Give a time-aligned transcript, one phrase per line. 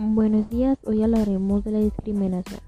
[0.00, 2.60] Buenos días, hoy hablaremos de la discriminación.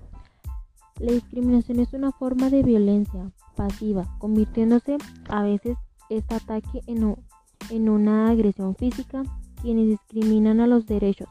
[0.99, 5.79] La discriminación es una forma de violencia pasiva, convirtiéndose a veces
[6.09, 9.23] este ataque en, una agresión física,
[9.63, 11.29] quienes discriminan a los derechos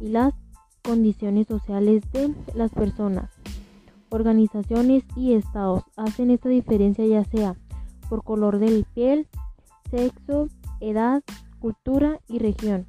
[0.00, 0.34] y las
[0.82, 3.30] condiciones sociales de las personas.
[4.10, 7.56] Organizaciones y estados hacen esta diferencia ya sea
[8.10, 9.26] por color de piel,
[9.90, 10.48] sexo,
[10.80, 11.22] edad,
[11.58, 12.86] cultura y región.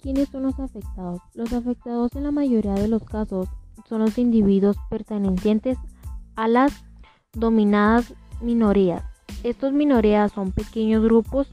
[0.00, 1.20] ¿Quiénes son los afectados?
[1.34, 3.48] Los afectados en la mayoría de los casos
[3.88, 5.76] son los individuos pertenecientes
[6.36, 6.84] a las
[7.32, 9.02] dominadas minorías.
[9.42, 11.52] Estos minorías son pequeños grupos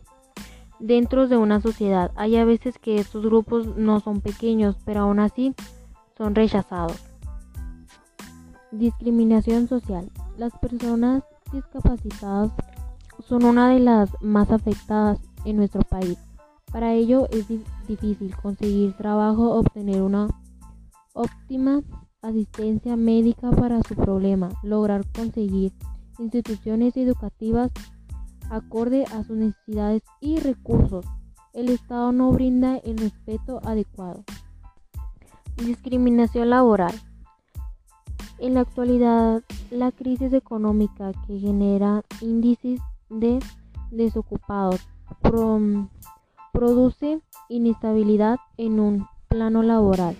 [0.80, 2.12] dentro de una sociedad.
[2.16, 5.55] Hay a veces que estos grupos no son pequeños, pero aún así
[6.16, 7.04] son rechazados.
[8.71, 10.12] Discriminación social.
[10.38, 12.52] Las personas discapacitadas
[13.27, 16.18] son una de las más afectadas en nuestro país.
[16.71, 17.48] Para ello es
[17.88, 20.27] difícil conseguir trabajo, obtener una
[21.13, 21.82] óptima
[22.22, 25.72] asistencia médica para su problema, lograr conseguir
[26.20, 27.72] instituciones educativas
[28.49, 31.05] acorde a sus necesidades y recursos.
[31.54, 34.24] El Estado no brinda el respeto adecuado.
[35.57, 36.94] Discriminación laboral.
[38.40, 43.40] En la actualidad, la crisis económica que genera índices de
[43.91, 44.82] desocupados,
[46.55, 50.15] produce inestabilidad en un plano laboral.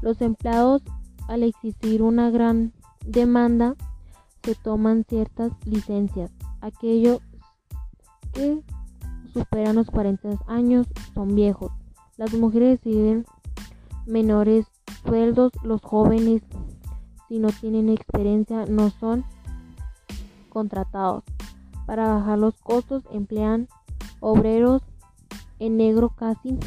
[0.00, 0.82] Los empleados,
[1.28, 2.72] al existir una gran
[3.04, 3.76] demanda,
[4.42, 6.30] se toman ciertas licencias.
[6.62, 7.20] Aquellos
[8.32, 8.62] que
[9.34, 11.70] superan los 40 años son viejos.
[12.16, 13.26] Las mujeres reciben
[14.06, 14.66] menores
[15.04, 15.52] sueldos.
[15.64, 16.42] Los jóvenes,
[17.28, 19.24] si no tienen experiencia, no son
[20.48, 21.24] contratados.
[21.86, 23.68] Para bajar los costos emplean
[24.20, 24.80] obreros
[25.58, 26.58] en negro casi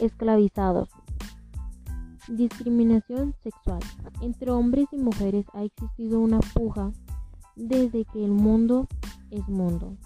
[0.00, 0.88] esclavizados.
[2.28, 3.80] Discriminación sexual.
[4.20, 6.92] Entre hombres y mujeres ha existido una puja
[7.56, 8.86] desde que el mundo
[9.30, 9.96] es mundo.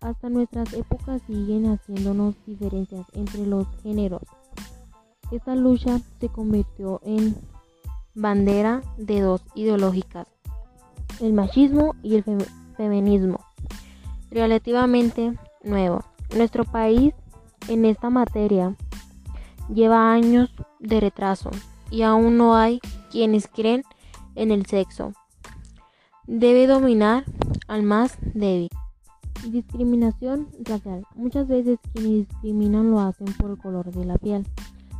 [0.00, 4.22] Hasta nuestras épocas siguen haciéndonos diferencias entre los géneros.
[5.30, 7.34] Esta lucha se convirtió en
[8.14, 10.28] bandera de dos ideológicas,
[11.20, 12.24] el machismo y el
[12.76, 13.40] feminismo,
[14.30, 16.04] relativamente nuevo.
[16.36, 17.14] Nuestro país
[17.68, 18.74] en esta materia
[19.72, 21.50] lleva años de retraso
[21.90, 22.80] y aún no hay
[23.10, 23.84] quienes creen
[24.34, 25.12] en el sexo.
[26.26, 27.24] Debe dominar
[27.68, 28.70] al más débil.
[29.48, 31.06] Discriminación racial.
[31.14, 34.44] Muchas veces quienes discriminan lo hacen por el color de la piel.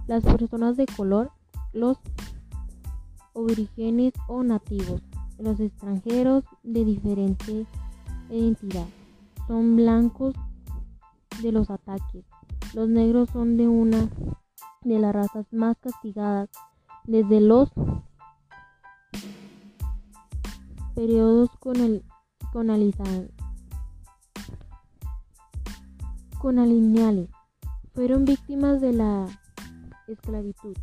[0.06, 1.32] Las personas de color,
[1.72, 1.98] los
[3.32, 5.02] orígenes o nativos,
[5.38, 7.66] los extranjeros de diferente
[8.30, 8.86] identidad,
[9.48, 10.34] son blancos
[11.44, 12.24] de los ataques.
[12.74, 14.08] Los negros son de una
[14.82, 16.48] de las razas más castigadas
[17.04, 17.70] desde los
[20.94, 22.02] periodos con
[26.40, 27.30] conalineales.
[27.92, 29.26] Fueron víctimas de la
[30.08, 30.74] esclavitud.